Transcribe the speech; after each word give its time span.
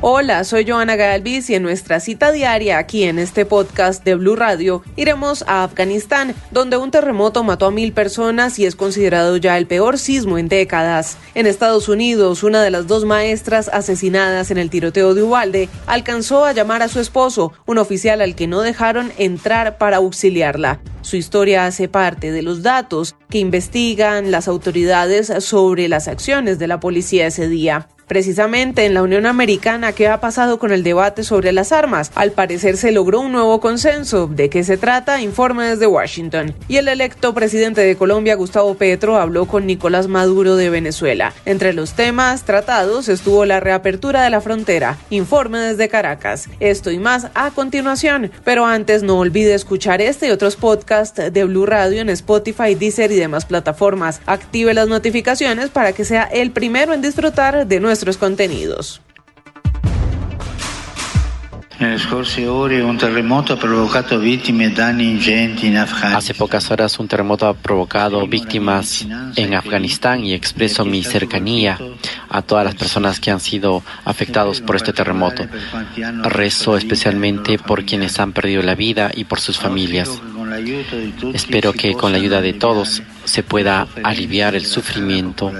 Hola, 0.00 0.44
soy 0.44 0.64
Joana 0.64 0.94
Galvis 0.94 1.50
y 1.50 1.56
en 1.56 1.64
nuestra 1.64 1.98
cita 1.98 2.30
diaria 2.30 2.78
aquí 2.78 3.02
en 3.02 3.18
este 3.18 3.44
podcast 3.44 4.04
de 4.04 4.14
Blue 4.14 4.36
Radio 4.36 4.80
iremos 4.94 5.42
a 5.48 5.64
Afganistán, 5.64 6.36
donde 6.52 6.76
un 6.76 6.92
terremoto 6.92 7.42
mató 7.42 7.66
a 7.66 7.72
mil 7.72 7.92
personas 7.92 8.60
y 8.60 8.66
es 8.66 8.76
considerado 8.76 9.36
ya 9.38 9.58
el 9.58 9.66
peor 9.66 9.98
sismo 9.98 10.38
en 10.38 10.46
décadas. 10.46 11.18
En 11.34 11.48
Estados 11.48 11.88
Unidos, 11.88 12.44
una 12.44 12.62
de 12.62 12.70
las 12.70 12.86
dos 12.86 13.04
maestras 13.06 13.68
asesinadas 13.70 14.52
en 14.52 14.58
el 14.58 14.70
tiroteo 14.70 15.14
de 15.14 15.24
Ubalde 15.24 15.68
alcanzó 15.88 16.44
a 16.44 16.52
llamar 16.52 16.82
a 16.82 16.88
su 16.88 17.00
esposo, 17.00 17.52
un 17.66 17.78
oficial 17.78 18.20
al 18.20 18.36
que 18.36 18.46
no 18.46 18.60
dejaron 18.60 19.10
entrar 19.18 19.78
para 19.78 19.96
auxiliarla. 19.96 20.80
Su 21.00 21.16
historia 21.16 21.66
hace 21.66 21.88
parte 21.88 22.30
de 22.30 22.42
los 22.42 22.62
datos 22.62 23.16
que 23.30 23.38
investigan 23.38 24.30
las 24.30 24.46
autoridades 24.46 25.32
sobre 25.42 25.88
las 25.88 26.06
acciones 26.06 26.60
de 26.60 26.68
la 26.68 26.78
policía 26.78 27.26
ese 27.26 27.48
día. 27.48 27.88
Precisamente 28.08 28.86
en 28.86 28.94
la 28.94 29.02
Unión 29.02 29.26
Americana, 29.26 29.92
¿qué 29.92 30.08
ha 30.08 30.18
pasado 30.18 30.58
con 30.58 30.72
el 30.72 30.82
debate 30.82 31.24
sobre 31.24 31.52
las 31.52 31.72
armas? 31.72 32.10
Al 32.14 32.32
parecer 32.32 32.78
se 32.78 32.90
logró 32.90 33.20
un 33.20 33.32
nuevo 33.32 33.60
consenso. 33.60 34.26
¿De 34.26 34.48
qué 34.48 34.64
se 34.64 34.78
trata? 34.78 35.20
Informe 35.20 35.66
desde 35.66 35.86
Washington. 35.86 36.54
Y 36.68 36.78
el 36.78 36.88
electo 36.88 37.34
presidente 37.34 37.82
de 37.82 37.96
Colombia, 37.96 38.34
Gustavo 38.34 38.76
Petro, 38.76 39.18
habló 39.18 39.44
con 39.44 39.66
Nicolás 39.66 40.08
Maduro 40.08 40.56
de 40.56 40.70
Venezuela. 40.70 41.34
Entre 41.44 41.74
los 41.74 41.92
temas 41.92 42.44
tratados 42.44 43.10
estuvo 43.10 43.44
la 43.44 43.60
reapertura 43.60 44.22
de 44.22 44.30
la 44.30 44.40
frontera. 44.40 44.96
Informe 45.10 45.58
desde 45.58 45.90
Caracas. 45.90 46.48
Esto 46.60 46.90
y 46.90 46.98
más 46.98 47.26
a 47.34 47.50
continuación. 47.50 48.30
Pero 48.42 48.64
antes 48.64 49.02
no 49.02 49.18
olvide 49.18 49.52
escuchar 49.52 50.00
este 50.00 50.28
y 50.28 50.30
otros 50.30 50.56
podcasts 50.56 51.20
de 51.30 51.44
Blue 51.44 51.66
Radio 51.66 52.00
en 52.00 52.08
Spotify, 52.08 52.74
Deezer 52.74 53.12
y 53.12 53.16
demás 53.16 53.44
plataformas. 53.44 54.22
Active 54.24 54.72
las 54.72 54.88
notificaciones 54.88 55.68
para 55.68 55.92
que 55.92 56.06
sea 56.06 56.22
el 56.22 56.52
primero 56.52 56.94
en 56.94 57.02
disfrutar 57.02 57.66
de 57.66 57.80
nuestro 57.80 57.97
nuestros 57.98 58.16
contenidos. 58.16 59.00
Hace 66.02 66.34
pocas 66.34 66.70
horas 66.70 66.98
un 66.98 67.08
terremoto 67.08 67.46
ha 67.46 67.54
provocado 67.54 68.26
víctimas 68.26 69.06
en 69.36 69.54
Afganistán 69.54 70.24
y 70.24 70.32
expreso 70.32 70.84
mi 70.84 71.02
cercanía 71.02 71.78
a 72.28 72.42
todas 72.42 72.64
las 72.64 72.76
personas 72.76 73.18
que 73.18 73.32
han 73.32 73.40
sido 73.40 73.82
afectados 74.04 74.60
por 74.60 74.76
este 74.76 74.92
terremoto. 74.92 75.46
Rezo 76.22 76.76
especialmente 76.76 77.58
por 77.58 77.84
quienes 77.84 78.20
han 78.20 78.32
perdido 78.32 78.62
la 78.62 78.76
vida 78.76 79.10
y 79.12 79.24
por 79.24 79.40
sus 79.40 79.58
familias. 79.58 80.20
Espero 81.32 81.72
que 81.72 81.94
con 81.94 82.12
la 82.12 82.18
ayuda 82.18 82.40
de 82.40 82.52
todos 82.52 83.02
se 83.28 83.42
pueda 83.42 83.86
aliviar 84.02 84.54
el 84.54 84.64
sufrimiento 84.64 85.52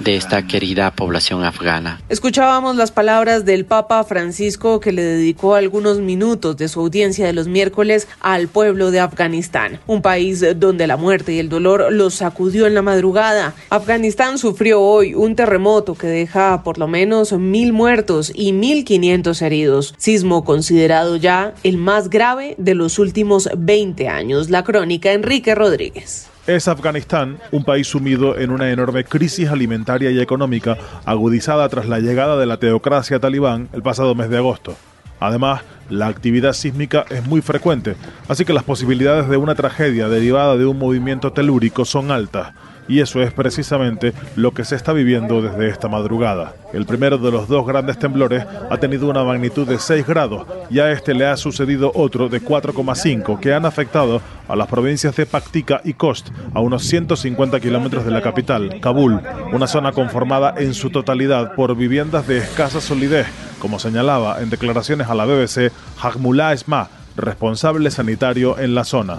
de 0.00 0.16
esta 0.16 0.46
querida 0.46 0.90
población 0.90 1.44
afgana. 1.44 2.00
Escuchábamos 2.08 2.76
las 2.76 2.90
palabras 2.90 3.44
del 3.44 3.64
Papa 3.64 4.02
Francisco 4.04 4.80
que 4.80 4.92
le 4.92 5.02
dedicó 5.02 5.54
algunos 5.54 5.98
minutos 5.98 6.56
de 6.56 6.68
su 6.68 6.80
audiencia 6.80 7.26
de 7.26 7.32
los 7.32 7.46
miércoles 7.46 8.08
al 8.20 8.48
pueblo 8.48 8.90
de 8.90 9.00
Afganistán, 9.00 9.80
un 9.86 10.02
país 10.02 10.44
donde 10.56 10.86
la 10.86 10.96
muerte 10.96 11.34
y 11.34 11.38
el 11.38 11.48
dolor 11.48 11.92
los 11.92 12.14
sacudió 12.14 12.66
en 12.66 12.74
la 12.74 12.82
madrugada. 12.82 13.54
Afganistán 13.68 14.38
sufrió 14.38 14.80
hoy 14.80 15.14
un 15.14 15.36
terremoto 15.36 15.94
que 15.94 16.06
deja 16.06 16.62
por 16.62 16.78
lo 16.78 16.88
menos 16.88 17.32
mil 17.32 17.72
muertos 17.72 18.32
y 18.34 18.52
mil 18.52 18.84
quinientos 18.84 19.42
heridos, 19.42 19.94
sismo 19.98 20.44
considerado 20.44 21.16
ya 21.16 21.54
el 21.62 21.76
más 21.76 22.08
grave 22.08 22.54
de 22.58 22.74
los 22.74 22.98
últimos 22.98 23.48
20 23.56 24.08
años. 24.08 24.48
La 24.48 24.64
crónica 24.64 25.12
Enrique 25.12 25.54
Rodríguez 25.54 26.29
es 26.46 26.68
Afganistán, 26.68 27.38
un 27.52 27.64
país 27.64 27.88
sumido 27.88 28.38
en 28.38 28.50
una 28.50 28.70
enorme 28.70 29.04
crisis 29.04 29.48
alimentaria 29.48 30.10
y 30.10 30.20
económica 30.20 30.76
agudizada 31.04 31.68
tras 31.68 31.86
la 31.86 32.00
llegada 32.00 32.36
de 32.36 32.46
la 32.46 32.58
teocracia 32.58 33.20
talibán 33.20 33.68
el 33.72 33.82
pasado 33.82 34.14
mes 34.14 34.30
de 34.30 34.38
agosto. 34.38 34.76
Además, 35.20 35.62
la 35.90 36.06
actividad 36.06 36.54
sísmica 36.54 37.04
es 37.10 37.26
muy 37.26 37.42
frecuente, 37.42 37.94
así 38.26 38.44
que 38.44 38.54
las 38.54 38.64
posibilidades 38.64 39.28
de 39.28 39.36
una 39.36 39.54
tragedia 39.54 40.08
derivada 40.08 40.56
de 40.56 40.66
un 40.66 40.78
movimiento 40.78 41.32
telúrico 41.32 41.84
son 41.84 42.10
altas 42.10 42.52
y 42.90 43.00
eso 43.00 43.22
es 43.22 43.32
precisamente 43.32 44.12
lo 44.34 44.52
que 44.52 44.64
se 44.64 44.74
está 44.74 44.92
viviendo 44.92 45.40
desde 45.40 45.68
esta 45.68 45.86
madrugada. 45.86 46.54
El 46.72 46.86
primero 46.86 47.18
de 47.18 47.30
los 47.30 47.46
dos 47.46 47.64
grandes 47.64 48.00
temblores 48.00 48.44
ha 48.68 48.76
tenido 48.78 49.08
una 49.08 49.22
magnitud 49.22 49.66
de 49.66 49.78
6 49.78 50.04
grados 50.04 50.44
y 50.70 50.80
a 50.80 50.90
este 50.90 51.14
le 51.14 51.26
ha 51.26 51.36
sucedido 51.36 51.92
otro 51.94 52.28
de 52.28 52.42
4,5 52.42 53.38
que 53.38 53.54
han 53.54 53.64
afectado 53.64 54.20
a 54.48 54.56
las 54.56 54.66
provincias 54.66 55.14
de 55.14 55.24
Paktika 55.24 55.80
y 55.84 55.94
Kost, 55.94 56.30
a 56.52 56.58
unos 56.58 56.82
150 56.82 57.60
kilómetros 57.60 58.04
de 58.04 58.10
la 58.10 58.22
capital, 58.22 58.80
Kabul, 58.80 59.20
una 59.52 59.68
zona 59.68 59.92
conformada 59.92 60.54
en 60.58 60.74
su 60.74 60.90
totalidad 60.90 61.54
por 61.54 61.76
viviendas 61.76 62.26
de 62.26 62.38
escasa 62.38 62.80
solidez, 62.80 63.28
como 63.60 63.78
señalaba 63.78 64.42
en 64.42 64.50
declaraciones 64.50 65.08
a 65.08 65.14
la 65.14 65.26
BBC 65.26 65.70
Hagmullah 66.02 66.54
Esma, 66.54 66.88
responsable 67.16 67.92
sanitario 67.92 68.58
en 68.58 68.74
la 68.74 68.82
zona. 68.82 69.16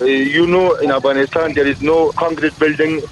Uh, 0.00 0.04
you 0.06 0.46
know, 0.46 0.76
in 0.76 0.90
Afghanistan, 0.90 1.52
there 1.54 1.66
is 1.66 1.76
no 1.80 2.12
concrete 2.18 2.58
building 2.58 3.02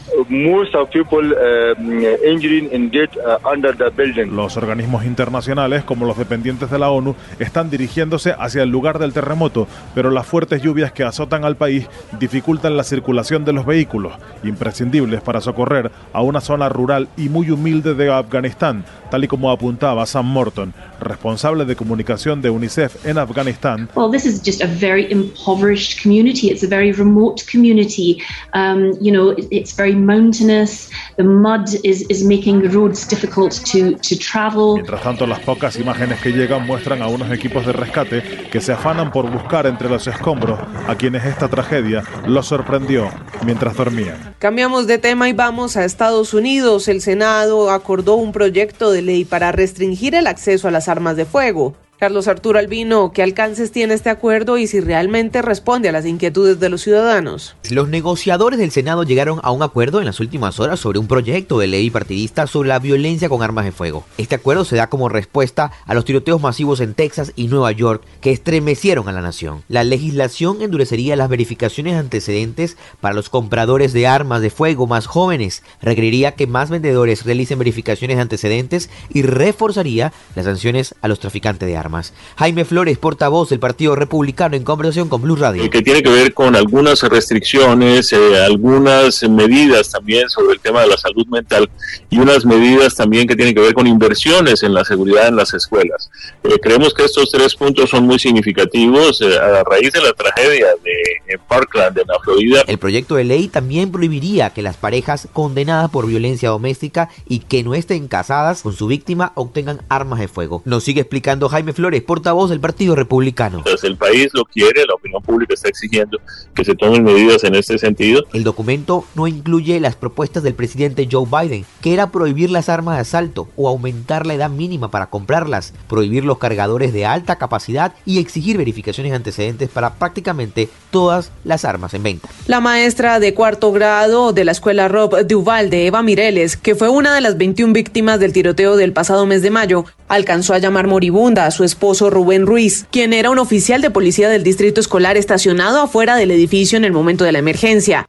Los 4.30 4.56
organismos 4.56 5.04
internacionales, 5.06 5.84
como 5.84 6.04
los 6.04 6.18
dependientes 6.18 6.70
de 6.70 6.78
la 6.78 6.90
ONU, 6.90 7.14
están 7.38 7.70
dirigiéndose 7.70 8.34
hacia 8.38 8.62
el 8.62 8.68
lugar 8.68 8.98
del 8.98 9.14
terremoto, 9.14 9.66
pero 9.94 10.10
las 10.10 10.26
fuertes 10.26 10.62
lluvias 10.62 10.92
que 10.92 11.02
azotan 11.04 11.44
al 11.44 11.56
país 11.56 11.86
dificultan 12.20 12.76
la 12.76 12.84
circulación 12.84 13.44
de 13.44 13.54
los 13.54 13.64
vehículos, 13.64 14.12
imprescindibles 14.44 15.22
para 15.22 15.40
socorrer 15.40 15.90
a 16.12 16.20
una 16.20 16.40
zona 16.40 16.68
rural 16.68 17.08
y 17.16 17.28
muy 17.30 17.50
humilde 17.50 17.94
de 17.94 18.12
Afganistán, 18.12 18.84
tal 19.10 19.24
y 19.24 19.28
como 19.28 19.50
apuntaba 19.50 20.04
Sam 20.04 20.26
Morton, 20.26 20.74
responsable 21.00 21.64
de 21.64 21.74
comunicación 21.74 22.42
de 22.42 22.50
UNICEF 22.50 23.06
en 23.06 23.16
Afganistán. 23.18 23.88
Well, 23.94 24.10
this 24.10 24.26
is 24.26 24.42
just 24.44 24.62
a 24.62 24.66
very 24.66 25.10
impoverished 25.10 26.02
community. 26.02 26.50
It's 26.50 26.62
a 26.62 26.68
very 26.68 26.92
remote 26.92 27.44
community. 27.50 28.22
Um, 28.52 28.92
you 29.00 29.12
know, 29.12 29.34
it's 29.50 29.74
very 29.74 29.94
mountainous. 29.94 30.17
The 30.18 31.24
mud 31.24 31.68
is, 31.84 32.04
is 32.08 32.24
making 32.24 32.70
roads 32.72 33.08
difficult 33.08 33.52
to, 33.72 33.96
to 33.96 34.16
travel. 34.18 34.74
Mientras 34.74 35.02
tanto, 35.02 35.26
las 35.26 35.40
pocas 35.40 35.76
imágenes 35.78 36.20
que 36.20 36.30
llegan 36.32 36.66
muestran 36.66 37.02
a 37.02 37.08
unos 37.08 37.30
equipos 37.32 37.66
de 37.66 37.72
rescate 37.72 38.22
que 38.50 38.60
se 38.60 38.72
afanan 38.72 39.10
por 39.10 39.30
buscar 39.30 39.66
entre 39.66 39.88
los 39.88 40.06
escombros 40.06 40.58
a 40.86 40.94
quienes 40.96 41.24
esta 41.24 41.48
tragedia 41.48 42.02
los 42.26 42.46
sorprendió 42.46 43.10
mientras 43.44 43.76
dormían. 43.76 44.34
Cambiamos 44.38 44.86
de 44.86 44.98
tema 44.98 45.28
y 45.28 45.32
vamos 45.32 45.76
a 45.76 45.84
Estados 45.84 46.34
Unidos. 46.34 46.88
El 46.88 47.00
Senado 47.00 47.70
acordó 47.70 48.16
un 48.16 48.32
proyecto 48.32 48.90
de 48.90 49.02
ley 49.02 49.24
para 49.24 49.52
restringir 49.52 50.14
el 50.14 50.26
acceso 50.26 50.68
a 50.68 50.70
las 50.70 50.88
armas 50.88 51.16
de 51.16 51.24
fuego. 51.24 51.74
Carlos 51.98 52.28
Arturo 52.28 52.60
Albino, 52.60 53.10
¿qué 53.12 53.24
alcances 53.24 53.72
tiene 53.72 53.92
este 53.92 54.08
acuerdo 54.08 54.56
y 54.56 54.68
si 54.68 54.78
realmente 54.78 55.42
responde 55.42 55.88
a 55.88 55.92
las 55.92 56.06
inquietudes 56.06 56.60
de 56.60 56.68
los 56.68 56.82
ciudadanos? 56.82 57.56
Los 57.70 57.88
negociadores 57.88 58.60
del 58.60 58.70
Senado 58.70 59.02
llegaron 59.02 59.40
a 59.42 59.50
un 59.50 59.64
acuerdo 59.64 59.98
en 59.98 60.06
las 60.06 60.20
últimas 60.20 60.60
horas 60.60 60.78
sobre 60.78 61.00
un 61.00 61.08
proyecto 61.08 61.58
de 61.58 61.66
ley 61.66 61.90
partidista 61.90 62.46
sobre 62.46 62.68
la 62.68 62.78
violencia 62.78 63.28
con 63.28 63.42
armas 63.42 63.64
de 63.64 63.72
fuego. 63.72 64.04
Este 64.16 64.36
acuerdo 64.36 64.64
se 64.64 64.76
da 64.76 64.86
como 64.86 65.08
respuesta 65.08 65.72
a 65.86 65.94
los 65.94 66.04
tiroteos 66.04 66.40
masivos 66.40 66.78
en 66.78 66.94
Texas 66.94 67.32
y 67.34 67.48
Nueva 67.48 67.72
York 67.72 68.04
que 68.20 68.30
estremecieron 68.30 69.08
a 69.08 69.12
la 69.12 69.20
nación. 69.20 69.64
La 69.68 69.82
legislación 69.82 70.62
endurecería 70.62 71.16
las 71.16 71.28
verificaciones 71.28 71.96
antecedentes 71.96 72.76
para 73.00 73.16
los 73.16 73.28
compradores 73.28 73.92
de 73.92 74.06
armas 74.06 74.40
de 74.40 74.50
fuego 74.50 74.86
más 74.86 75.06
jóvenes, 75.06 75.64
requeriría 75.82 76.36
que 76.36 76.46
más 76.46 76.70
vendedores 76.70 77.24
realicen 77.24 77.58
verificaciones 77.58 78.20
antecedentes 78.20 78.88
y 79.12 79.22
reforzaría 79.22 80.12
las 80.36 80.44
sanciones 80.44 80.94
a 81.02 81.08
los 81.08 81.18
traficantes 81.18 81.66
de 81.66 81.76
armas. 81.76 81.87
Jaime 82.36 82.64
Flores, 82.64 82.98
portavoz 82.98 83.50
del 83.50 83.58
Partido 83.58 83.96
Republicano, 83.96 84.56
en 84.56 84.64
conversación 84.64 85.08
con 85.08 85.22
Blue 85.22 85.36
Radio. 85.36 85.68
Que 85.70 85.82
tiene 85.82 86.02
que 86.02 86.10
ver 86.10 86.34
con 86.34 86.54
algunas 86.56 87.02
restricciones, 87.02 88.12
eh, 88.12 88.42
algunas 88.44 89.22
medidas 89.28 89.90
también 89.90 90.28
sobre 90.28 90.54
el 90.54 90.60
tema 90.60 90.82
de 90.82 90.88
la 90.88 90.96
salud 90.96 91.26
mental 91.26 91.68
y 92.10 92.18
unas 92.18 92.44
medidas 92.44 92.94
también 92.94 93.26
que 93.26 93.36
tienen 93.36 93.54
que 93.54 93.60
ver 93.60 93.74
con 93.74 93.86
inversiones 93.86 94.62
en 94.62 94.74
la 94.74 94.84
seguridad 94.84 95.28
en 95.28 95.36
las 95.36 95.54
escuelas. 95.54 96.10
Eh, 96.44 96.58
creemos 96.60 96.94
que 96.94 97.04
estos 97.04 97.30
tres 97.30 97.54
puntos 97.54 97.90
son 97.90 98.04
muy 98.04 98.18
significativos 98.18 99.20
eh, 99.20 99.38
a 99.38 99.64
raíz 99.64 99.92
de 99.92 100.00
la 100.00 100.12
tragedia 100.12 100.68
de 100.84 101.38
Parkland, 101.48 101.98
en 101.98 102.06
la 102.06 102.18
Florida. 102.20 102.62
El 102.66 102.78
proyecto 102.78 103.16
de 103.16 103.24
ley 103.24 103.48
también 103.48 103.90
prohibiría 103.90 104.50
que 104.50 104.62
las 104.62 104.76
parejas 104.76 105.28
condenadas 105.32 105.90
por 105.90 106.06
violencia 106.06 106.50
doméstica 106.50 107.10
y 107.26 107.40
que 107.40 107.62
no 107.62 107.74
estén 107.74 108.08
casadas 108.08 108.62
con 108.62 108.72
su 108.72 108.86
víctima 108.86 109.32
obtengan 109.34 109.82
armas 109.88 110.20
de 110.20 110.28
fuego. 110.28 110.62
Nos 110.64 110.84
sigue 110.84 111.00
explicando 111.00 111.48
Jaime 111.48 111.72
Flores, 111.72 112.02
portavoz 112.02 112.50
del 112.50 112.60
Partido 112.60 112.94
Republicano. 112.94 113.58
Entonces 113.58 113.84
el 113.84 113.96
país 113.96 114.28
lo 114.32 114.44
quiere, 114.44 114.86
la 114.86 114.94
opinión 114.94 115.22
pública 115.22 115.54
está 115.54 115.68
exigiendo 115.68 116.18
que 116.54 116.64
se 116.64 116.74
tomen 116.74 117.04
medidas 117.04 117.44
en 117.44 117.54
este 117.54 117.78
sentido. 117.78 118.24
El 118.32 118.44
documento 118.44 119.04
no 119.14 119.26
incluye 119.26 119.80
las 119.80 119.96
propuestas 119.96 120.42
del 120.42 120.54
presidente 120.54 121.08
Joe 121.10 121.26
Biden, 121.26 121.64
que 121.80 121.92
era 121.92 122.10
prohibir 122.10 122.50
las 122.50 122.68
armas 122.68 122.96
de 122.96 123.02
asalto 123.02 123.48
o 123.56 123.68
aumentar 123.68 124.26
la 124.26 124.34
edad 124.34 124.50
mínima 124.50 124.90
para 124.90 125.10
comprarlas, 125.10 125.74
prohibir 125.88 126.17
los 126.24 126.38
cargadores 126.38 126.92
de 126.92 127.06
alta 127.06 127.36
capacidad 127.36 127.92
y 128.04 128.18
exigir 128.18 128.58
verificaciones 128.58 129.12
antecedentes 129.12 129.68
para 129.68 129.94
prácticamente 129.94 130.68
todas 130.90 131.30
las 131.44 131.64
armas 131.64 131.94
en 131.94 132.02
venta. 132.02 132.28
La 132.46 132.60
maestra 132.60 133.20
de 133.20 133.34
cuarto 133.34 133.72
grado 133.72 134.32
de 134.32 134.44
la 134.44 134.52
escuela 134.52 134.88
Rob 134.88 135.26
Duval 135.26 135.70
de 135.70 135.86
Eva 135.86 136.02
Mireles, 136.02 136.56
que 136.56 136.74
fue 136.74 136.88
una 136.88 137.14
de 137.14 137.20
las 137.20 137.36
21 137.36 137.72
víctimas 137.72 138.20
del 138.20 138.32
tiroteo 138.32 138.76
del 138.76 138.92
pasado 138.92 139.26
mes 139.26 139.42
de 139.42 139.50
mayo, 139.50 139.84
alcanzó 140.08 140.54
a 140.54 140.58
llamar 140.58 140.86
moribunda 140.86 141.46
a 141.46 141.50
su 141.50 141.64
esposo 141.64 142.10
Rubén 142.10 142.46
Ruiz, 142.46 142.86
quien 142.90 143.12
era 143.12 143.30
un 143.30 143.38
oficial 143.38 143.82
de 143.82 143.90
policía 143.90 144.28
del 144.28 144.42
distrito 144.42 144.80
escolar 144.80 145.16
estacionado 145.16 145.80
afuera 145.82 146.16
del 146.16 146.30
edificio 146.30 146.78
en 146.78 146.84
el 146.84 146.92
momento 146.92 147.24
de 147.24 147.32
la 147.32 147.38
emergencia. 147.38 148.08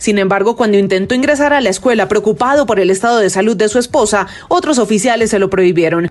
Sin 0.00 0.16
embargo, 0.16 0.56
cuando 0.56 0.78
intentó 0.78 1.14
ingresar 1.14 1.52
a 1.52 1.60
la 1.60 1.68
escuela 1.68 2.08
preocupado 2.08 2.64
por 2.64 2.80
el 2.80 2.88
estado 2.88 3.18
de 3.18 3.28
salud 3.28 3.54
de 3.54 3.68
su 3.68 3.78
esposa, 3.78 4.26
otros 4.48 4.78
oficiales 4.78 5.28
se 5.28 5.38
lo 5.38 5.50
prohibieron. 5.50 6.08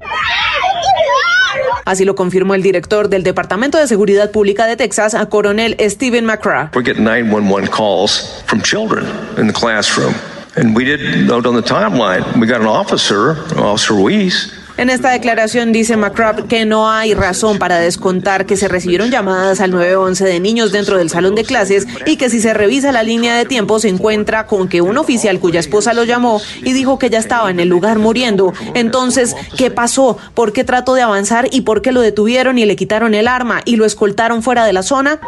Así 1.85 2.05
lo 2.05 2.13
confirmó 2.13 2.53
el 2.53 2.61
director 2.61 3.09
del 3.09 3.23
Departamento 3.23 3.79
de 3.79 3.87
Seguridad 3.87 4.29
Pública 4.29 4.67
de 4.67 4.77
Texas, 4.77 5.15
a 5.15 5.25
coronel 5.25 5.75
Steven 5.79 6.23
McCraw. 6.23 6.69
We 6.75 6.83
get 6.83 6.99
911 6.99 7.67
calls 7.71 8.43
from 8.45 8.61
children 8.61 9.07
in 9.39 9.47
the 9.47 9.53
classroom. 9.53 10.13
And 10.55 10.75
we 10.75 10.85
did 10.85 11.27
note 11.27 11.47
on 11.47 11.55
the 11.55 11.63
timeline, 11.63 12.39
we 12.39 12.45
got 12.45 12.61
an 12.61 12.67
officer, 12.67 13.37
Officer 13.57 13.95
Ruiz, 13.95 14.53
en 14.79 14.89
esta 14.89 15.09
declaración 15.11 15.73
dice 15.73 15.97
McCrabb 15.97 16.47
que 16.47 16.65
no 16.65 16.89
hay 16.89 17.13
razón 17.13 17.59
para 17.59 17.79
descontar 17.79 18.45
que 18.45 18.55
se 18.55 18.69
recibieron 18.69 19.11
llamadas 19.11 19.59
al 19.59 19.71
911 19.71 20.23
de 20.23 20.39
niños 20.39 20.71
dentro 20.71 20.97
del 20.97 21.09
salón 21.09 21.35
de 21.35 21.43
clases 21.43 21.85
y 22.05 22.15
que 22.15 22.29
si 22.29 22.39
se 22.39 22.53
revisa 22.53 22.93
la 22.93 23.03
línea 23.03 23.35
de 23.35 23.43
tiempo 23.43 23.79
se 23.79 23.89
encuentra 23.89 24.47
con 24.47 24.69
que 24.69 24.81
un 24.81 24.97
oficial 24.97 25.37
cuya 25.41 25.59
esposa 25.59 25.93
lo 25.93 26.05
llamó 26.05 26.41
y 26.63 26.71
dijo 26.71 26.97
que 26.97 27.09
ya 27.09 27.19
estaba 27.19 27.51
en 27.51 27.59
el 27.59 27.67
lugar 27.67 27.99
muriendo. 27.99 28.53
Entonces, 28.73 29.35
¿qué 29.57 29.69
pasó? 29.69 30.17
¿Por 30.33 30.53
qué 30.53 30.63
trató 30.63 30.93
de 30.93 31.01
avanzar 31.01 31.49
y 31.51 31.61
por 31.61 31.81
qué 31.81 31.91
lo 31.91 31.99
detuvieron 31.99 32.57
y 32.57 32.63
le 32.63 32.77
quitaron 32.77 33.13
el 33.15 33.27
arma 33.27 33.61
y 33.65 33.75
lo 33.75 33.83
escoltaron 33.83 34.43
fuera 34.43 34.63
de 34.63 34.71
la 34.71 34.83
zona? 34.83 35.19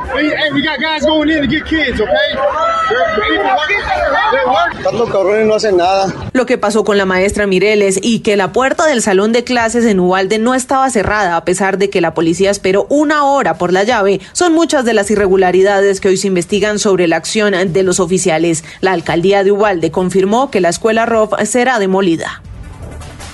no 5.45 5.55
hacen 5.55 5.77
nada. 5.77 6.13
Lo 6.33 6.45
que 6.45 6.57
pasó 6.57 6.83
con 6.83 6.97
la 6.97 7.05
maestra 7.05 7.47
Mireles 7.47 7.99
y 8.01 8.19
que 8.19 8.37
la 8.37 8.53
puerta 8.53 8.85
del 8.85 9.01
salón 9.01 9.31
de 9.31 9.40
clases 9.43 9.85
en 9.85 9.99
Ubalde 9.99 10.39
no 10.39 10.53
estaba 10.53 10.89
cerrada 10.89 11.35
a 11.35 11.45
pesar 11.45 11.77
de 11.77 11.89
que 11.89 12.01
la 12.01 12.13
policía 12.13 12.51
esperó 12.51 12.85
una 12.89 13.25
hora 13.25 13.57
por 13.57 13.73
la 13.73 13.83
llave. 13.83 14.21
Son 14.33 14.53
muchas 14.53 14.85
de 14.85 14.93
las 14.93 15.11
irregularidades 15.11 15.99
que 15.99 16.09
hoy 16.09 16.17
se 16.17 16.27
investigan 16.27 16.79
sobre 16.79 17.07
la 17.07 17.17
acción 17.17 17.53
de 17.73 17.83
los 17.83 17.99
oficiales. 17.99 18.63
La 18.81 18.91
alcaldía 18.91 19.43
de 19.43 19.51
Ubalde 19.51 19.91
confirmó 19.91 20.51
que 20.51 20.61
la 20.61 20.69
escuela 20.69 21.05
ROF 21.05 21.33
será 21.45 21.79
demolida. 21.79 22.41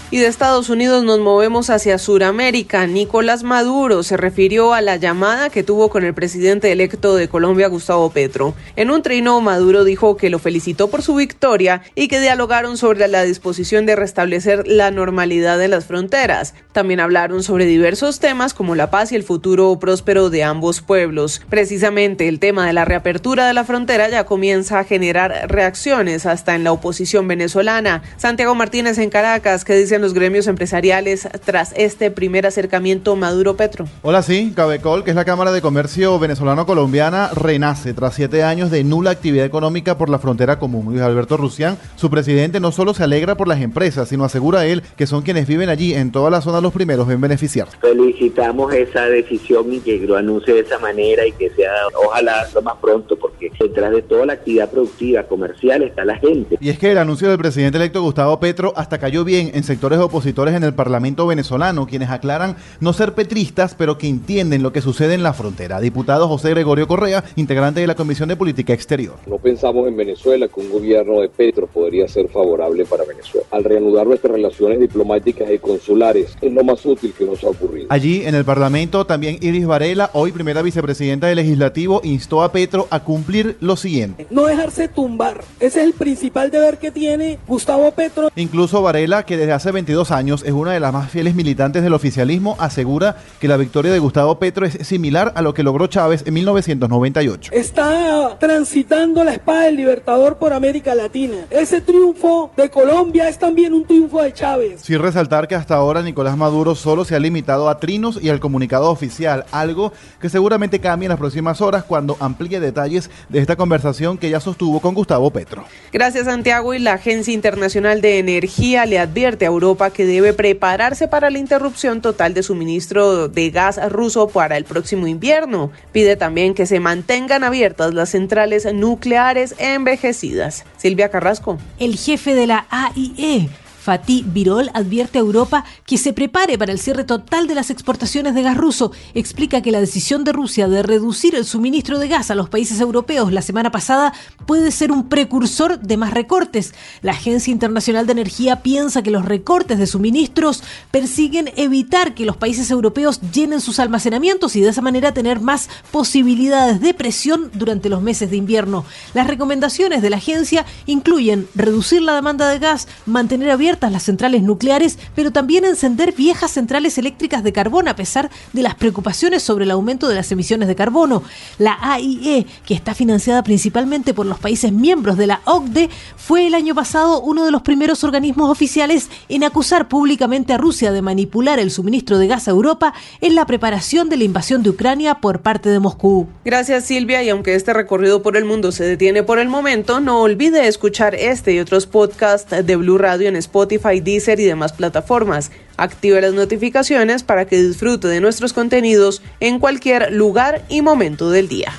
Y 0.10 0.20
de 0.20 0.28
Estados 0.28 0.70
Unidos 0.70 1.04
nos 1.04 1.20
movemos 1.20 1.70
hacia 1.70 1.98
Sudamérica. 1.98 2.88
Nicolás 2.88 3.44
Maduro 3.44 4.04
se 4.04 4.16
refirió 4.16 4.74
a 4.74 4.80
la 4.80 4.96
llamada 4.96 5.50
que 5.50 5.64
tuvo 5.64 5.90
con 5.90 6.06
el 6.06 6.14
presidente 6.14 6.72
electo 6.72 7.18
de 7.18 7.28
Colombia, 7.28 7.68
Gustavo 7.68 8.10
Petro. 8.10 8.54
En 8.78 8.90
un 8.90 9.02
trino, 9.02 9.42
Maduro 9.42 9.84
dijo 9.84 10.16
que 10.16 10.30
lo 10.30 10.40
felicitó 10.40 10.90
por 10.90 11.02
su 11.02 11.16
victoria 11.16 11.82
y 11.94 12.08
que 12.08 12.22
dialogaron 12.22 12.78
sobre 12.78 13.06
la 13.10 13.24
disposición 13.24 13.86
de 13.86 13.98
restablecer 13.98 14.66
la 14.66 14.92
normalidad 14.92 15.62
en 15.62 15.72
las 15.72 15.84
fronteras. 15.84 16.54
También 16.72 17.02
hablaron 17.02 17.44
sobre 17.44 17.66
diversos 17.66 18.22
temas 18.22 18.54
como 18.54 18.76
la 18.76 18.90
paz 18.90 19.12
y 19.12 19.18
el 19.18 19.24
futuro 19.24 19.78
próspero 19.78 20.30
de 20.30 20.42
ambos 20.42 20.80
pueblos. 20.80 21.42
Precisamente 21.50 22.30
el 22.30 22.40
tema 22.40 22.66
de 22.66 22.72
la 22.72 22.86
reapertura 22.86 23.46
de 23.46 23.54
la 23.54 23.66
frontera 23.66 24.08
ya 24.08 24.26
comienza 24.26 24.80
a 24.80 24.86
generar 24.86 25.48
reacciones 25.50 26.26
hasta 26.26 26.56
en 26.56 26.64
la 26.64 26.72
oposición 26.72 27.28
venezolana. 27.28 28.04
Santiago 28.16 28.56
Martínez 28.56 28.98
en 29.00 29.10
Caracas, 29.10 29.66
que 29.66 29.76
dice 29.76 29.97
los 30.02 30.14
gremios 30.14 30.48
empresariales 30.48 31.28
tras 31.46 31.74
este 31.76 32.12
primer 32.12 32.46
acercamiento 32.46 33.16
Maduro-Petro? 33.16 33.86
Hola, 34.02 34.22
sí, 34.22 34.54
Cabecol, 34.56 35.04
que 35.04 35.12
es 35.12 35.16
la 35.16 35.26
Cámara 35.26 35.52
de 35.52 35.62
Comercio 35.62 36.18
Venezolano-Colombiana, 36.20 37.32
renace 37.34 37.94
tras 37.94 38.16
siete 38.16 38.44
años 38.44 38.72
de 38.72 38.84
nula 38.84 39.12
actividad 39.12 39.46
económica 39.46 39.98
por 39.98 40.10
la 40.10 40.20
frontera 40.20 40.60
común. 40.60 40.86
Luis 40.88 41.02
Alberto 41.02 41.38
Rusián, 41.38 41.78
su 41.96 42.10
presidente, 42.10 42.60
no 42.60 42.72
solo 42.72 42.94
se 42.94 43.04
alegra 43.04 43.36
por 43.36 43.48
las 43.48 43.62
empresas, 43.62 44.10
sino 44.10 44.24
asegura 44.24 44.66
él 44.66 44.84
que 44.96 45.08
son 45.08 45.22
quienes 45.24 45.48
viven 45.48 45.70
allí 45.70 45.94
en 45.94 46.12
toda 46.12 46.30
la 46.30 46.42
zona 46.42 46.62
los 46.62 46.74
primeros 46.74 47.10
en 47.10 47.22
beneficiar. 47.22 47.68
Felicitamos 47.82 48.74
esa 48.74 49.06
decisión 49.06 49.74
y 49.74 49.80
que 49.80 50.00
lo 50.00 50.18
anuncie 50.18 50.54
de 50.54 50.62
esa 50.62 50.80
manera 50.80 51.26
y 51.26 51.32
que 51.32 51.50
sea, 51.52 51.72
ojalá, 51.94 52.48
lo 52.54 52.62
más 52.62 52.76
pronto, 52.82 53.18
porque 53.18 53.52
detrás 53.60 53.92
de 53.92 54.02
toda 54.02 54.26
la 54.26 54.34
actividad 54.34 54.70
productiva 54.70 55.24
comercial 55.24 55.84
está 55.84 56.06
la 56.06 56.18
gente. 56.18 56.58
Y 56.60 56.70
es 56.70 56.80
que 56.80 56.92
el 56.92 56.98
anuncio 56.98 57.30
del 57.30 57.38
presidente 57.38 57.78
electo 57.78 58.02
Gustavo 58.02 58.40
Petro 58.40 58.74
hasta 58.76 58.98
cayó 58.98 59.24
bien 59.24 59.52
en 59.54 59.64
sector 59.64 59.87
opositores 59.96 60.54
en 60.56 60.64
el 60.64 60.74
Parlamento 60.74 61.26
venezolano, 61.26 61.88
quienes 61.88 62.10
aclaran 62.10 62.58
no 62.80 62.92
ser 62.94 63.14
petristas, 63.14 63.76
pero 63.76 63.98
que 63.98 64.08
entienden 64.08 64.64
lo 64.64 64.74
que 64.74 64.82
sucede 64.82 65.14
en 65.14 65.24
la 65.24 65.34
frontera. 65.34 65.80
Diputado 65.80 66.28
José 66.28 66.50
Gregorio 66.50 66.88
Correa, 66.88 67.24
integrante 67.36 67.80
de 67.80 67.88
la 67.88 67.96
Comisión 67.96 68.30
de 68.30 68.36
Política 68.36 68.74
Exterior. 68.74 69.16
No 69.26 69.38
pensamos 69.38 69.88
en 69.88 69.96
Venezuela 69.96 70.48
que 70.48 70.60
un 70.60 70.70
gobierno 70.70 71.22
de 71.22 71.30
Petro 71.30 71.68
podría 71.68 72.08
ser 72.08 72.28
favorable 72.28 72.86
para 72.86 73.06
Venezuela. 73.06 73.48
Al 73.52 73.64
reanudar 73.64 74.06
nuestras 74.06 74.34
relaciones 74.34 74.80
diplomáticas 74.80 75.50
y 75.50 75.60
consulares, 75.60 76.36
es 76.42 76.52
lo 76.52 76.64
más 76.64 76.86
útil 76.86 77.14
que 77.18 77.26
nos 77.26 77.44
ha 77.44 77.48
ocurrido. 77.48 77.88
Allí, 77.90 78.26
en 78.26 78.36
el 78.36 78.44
Parlamento, 78.44 79.06
también 79.06 79.38
Iris 79.42 79.66
Varela, 79.66 80.10
hoy 80.14 80.32
primera 80.32 80.62
vicepresidenta 80.62 81.28
del 81.28 81.38
Legislativo, 81.38 82.02
instó 82.04 82.44
a 82.44 82.52
Petro 82.52 82.88
a 82.90 83.04
cumplir 83.04 83.58
lo 83.60 83.76
siguiente. 83.76 84.28
No 84.30 84.46
dejarse 84.46 84.88
tumbar. 84.88 85.44
Ese 85.60 85.80
es 85.80 85.86
el 85.86 85.94
principal 85.94 86.52
deber 86.52 86.78
que 86.78 86.92
tiene 86.92 87.40
Gustavo 87.48 87.92
Petro. 87.92 88.30
Incluso 88.36 88.82
Varela, 88.82 89.24
que 89.24 89.38
desde 89.38 89.54
hace 89.54 89.72
22 89.78 90.10
años 90.10 90.44
es 90.44 90.54
una 90.54 90.72
de 90.72 90.80
las 90.80 90.92
más 90.92 91.12
fieles 91.12 91.36
militantes 91.36 91.84
del 91.84 91.94
oficialismo, 91.94 92.56
asegura 92.58 93.18
que 93.40 93.48
la 93.48 93.58
victoria 93.58 93.92
de 93.92 94.00
Gustavo 94.00 94.40
Petro 94.40 94.66
es 94.66 94.74
similar 94.82 95.34
a 95.36 95.44
lo 95.44 95.54
que 95.54 95.62
logró 95.62 95.86
Chávez 95.86 96.24
en 96.26 96.34
1998. 96.34 97.52
Está 97.54 98.38
transitando 98.40 99.24
la 99.24 99.34
espada 99.34 99.66
del 99.66 99.76
libertador 99.76 100.38
por 100.38 100.52
América 100.52 100.96
Latina. 100.96 101.36
Ese 101.52 101.80
triunfo 101.82 102.50
de 102.58 102.72
Colombia 102.72 103.30
es 103.30 103.38
también 103.38 103.72
un 103.72 103.86
triunfo 103.86 104.24
de 104.24 104.34
Chávez. 104.34 104.82
Sin 104.82 104.98
resaltar 104.98 105.48
que 105.48 105.54
hasta 105.54 105.76
ahora 105.76 106.02
Nicolás 106.02 106.36
Maduro 106.36 106.74
solo 106.74 107.06
se 107.06 107.16
ha 107.16 107.20
limitado 107.20 107.70
a 107.70 107.80
trinos 107.80 108.18
y 108.20 108.30
al 108.30 108.40
comunicado 108.40 108.90
oficial, 108.90 109.46
algo 109.52 109.94
que 110.20 110.30
seguramente 110.30 110.80
cambie 110.80 111.06
en 111.06 111.10
las 111.12 111.20
próximas 111.20 111.62
horas 111.62 111.84
cuando 111.84 112.18
amplíe 112.20 112.60
detalles 112.60 113.12
de 113.30 113.38
esta 113.38 113.56
conversación 113.56 114.18
que 114.18 114.32
ya 114.32 114.40
sostuvo 114.40 114.80
con 114.80 114.96
Gustavo 114.96 115.30
Petro. 115.30 115.66
Gracias 115.94 116.26
Santiago 116.26 116.74
y 116.74 116.80
la 116.80 116.94
Agencia 116.94 117.32
Internacional 117.32 118.02
de 118.02 118.18
Energía 118.18 118.88
le 118.88 118.98
advierte 118.98 119.46
a 119.46 119.50
Europa 119.50 119.67
que 119.94 120.06
debe 120.06 120.34
prepararse 120.34 121.08
para 121.08 121.30
la 121.30 121.40
interrupción 121.40 122.02
total 122.02 122.34
de 122.34 122.44
suministro 122.44 123.28
de 123.28 123.50
gas 123.50 123.80
ruso 123.92 124.28
para 124.28 124.58
el 124.58 124.64
próximo 124.64 125.08
invierno. 125.08 125.72
Pide 125.92 126.16
también 126.16 126.54
que 126.54 126.66
se 126.66 126.80
mantengan 126.80 127.44
abiertas 127.44 127.94
las 127.94 128.10
centrales 128.10 128.72
nucleares 128.74 129.56
envejecidas. 129.58 130.64
Silvia 130.78 131.10
Carrasco. 131.10 131.58
El 131.80 131.98
jefe 131.98 132.36
de 132.36 132.48
la 132.48 132.66
AIE 132.70 133.50
Fatih 133.88 134.26
Birol 134.26 134.70
advierte 134.74 135.18
a 135.18 135.22
Europa 135.22 135.64
que 135.86 135.98
se 135.98 136.12
prepare 136.12 136.58
para 136.58 136.74
el 136.74 136.80
cierre 136.80 137.06
total 137.06 137.48
de 137.48 137.56
las 137.56 137.70
exportaciones 137.70 138.36
de 138.36 138.42
gas 138.42 138.58
ruso. 138.58 138.92
Explica 139.14 139.62
que 139.62 139.72
la 139.72 139.80
decisión 139.80 140.26
de 140.26 140.34
Rusia 140.34 140.68
de 140.68 140.84
reducir 140.84 141.36
el 141.36 141.46
suministro 141.46 141.98
de 141.98 142.10
gas 142.10 142.30
a 142.30 142.36
los 142.36 142.50
países 142.50 142.82
europeos 142.82 143.32
la 143.32 143.42
semana 143.42 143.72
pasada 143.72 144.12
puede 144.46 144.72
ser 144.72 144.92
un 144.92 145.08
precursor 145.08 145.80
de 145.80 145.96
más 145.96 146.14
recortes. 146.14 146.74
La 147.02 147.14
Agencia 147.14 147.50
Internacional 147.50 148.06
de 148.08 148.12
Energía 148.12 148.62
piensa 148.62 149.04
que 149.04 149.10
los 149.10 149.24
recortes 149.24 149.80
de 149.80 149.88
suministros 149.88 150.64
persiguen 150.92 151.54
evitar 151.56 152.14
que 152.14 152.26
los 152.26 152.36
países 152.36 152.70
europeos 152.70 153.22
llenen 153.32 153.62
sus 153.62 153.80
almacenamientos 153.80 154.58
y 154.58 154.62
de 154.62 154.72
esa 154.72 154.82
manera 154.82 155.14
tener 155.14 155.40
más 155.40 155.70
posibilidades 155.92 156.82
de 156.82 156.94
presión 156.94 157.52
durante 157.54 157.88
los 157.88 158.02
meses 158.02 158.30
de 158.30 158.36
invierno. 158.36 158.84
Las 159.14 159.28
recomendaciones 159.28 160.02
de 160.02 160.10
la 160.10 160.18
agencia 160.18 160.66
incluyen 160.88 161.48
reducir 161.56 162.02
la 162.02 162.16
demanda 162.16 162.50
de 162.50 162.60
gas, 162.60 162.90
mantener 163.06 163.52
abiertas 163.78 163.92
las 163.92 164.04
centrales 164.04 164.42
nucleares, 164.42 164.98
pero 165.14 165.32
también 165.32 165.64
encender 165.64 166.14
viejas 166.14 166.52
centrales 166.52 166.98
eléctricas 166.98 167.44
de 167.44 167.54
carbón 167.54 167.88
a 167.88 167.96
pesar 167.96 168.32
de 168.54 168.64
las 168.64 168.74
preocupaciones 168.74 169.44
sobre 169.44 169.66
el 169.66 169.72
aumento 169.72 170.08
de 170.08 170.16
las 170.16 170.32
emisiones 170.32 170.68
de 170.68 170.76
carbono. 170.76 171.22
La 171.60 171.78
AIE, 171.80 172.48
que 172.66 172.74
está 172.74 172.96
financiada 172.96 173.44
principalmente 173.44 174.16
por 174.16 174.26
los 174.26 174.40
países 174.40 174.72
miembros 174.72 175.16
de 175.16 175.28
la 175.28 175.42
OCDE, 175.46 175.90
fue 176.16 176.48
el 176.48 176.56
año 176.56 176.74
pasado 176.74 177.22
uno 177.22 177.46
de 177.46 177.52
los 177.52 177.62
primeros 177.62 178.04
organismos 178.04 178.50
oficiales 178.50 179.10
en 179.30 179.44
acusar 179.44 179.88
públicamente 179.88 180.54
a 180.54 180.58
Rusia 180.58 180.92
de 180.92 181.04
manipular 181.04 181.60
el 181.60 181.70
suministro 181.70 182.18
de 182.18 182.28
gas 182.28 182.48
a 182.48 182.52
Europa 182.52 182.94
en 183.22 183.36
la 183.36 183.46
preparación 183.46 184.10
de 184.10 184.18
la 184.18 184.24
invasión 184.24 184.64
de 184.64 184.72
Ucrania 184.72 185.16
por 185.16 185.42
parte 185.42 185.70
de 185.70 185.80
Moscú. 185.80 186.28
Gracias 186.44 186.86
Silvia 186.86 187.22
y 187.22 187.30
aunque 187.30 187.54
este 187.54 187.74
recorrido 187.74 188.24
por 188.24 188.38
el 188.38 188.46
mundo 188.46 188.72
se 188.72 188.86
detiene 188.86 189.22
por 189.22 189.38
el 189.38 189.50
momento, 189.50 190.00
no 190.00 190.22
olvide 190.22 190.68
escuchar 190.68 191.14
este 191.14 191.54
y 191.54 191.60
otros 191.60 191.86
podcasts 191.86 192.66
de 192.66 192.76
Blue 192.76 192.98
Radio 192.98 193.30
en 193.30 193.36
Spotify 193.36 193.57
Spotify, 193.58 194.00
Deezer 194.00 194.40
y 194.40 194.46
demás 194.46 194.74
plataformas. 194.74 195.52
Active 195.78 196.22
las 196.22 196.34
notificaciones 196.34 197.24
para 197.24 197.46
que 197.46 197.62
disfrute 197.62 198.08
de 198.08 198.22
nuestros 198.22 198.54
contenidos 198.54 199.22
en 199.40 199.60
cualquier 199.60 200.12
lugar 200.12 200.64
y 200.70 200.82
momento 200.82 201.32
del 201.32 201.48
día. 201.48 201.74